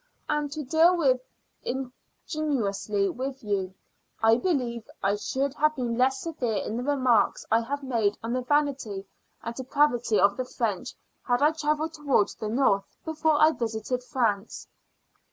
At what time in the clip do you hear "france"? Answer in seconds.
14.03-14.67